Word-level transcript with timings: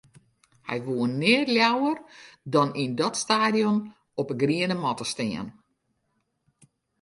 Hy 0.67 0.77
woe 0.85 1.05
neat 1.21 1.47
leaver 1.55 1.97
as 2.61 2.69
yn 2.83 2.91
dat 2.99 3.15
stadion 3.25 3.77
op 4.21 4.27
'e 4.29 4.37
griene 4.41 4.75
matte 4.83 5.05
stean. 5.13 5.47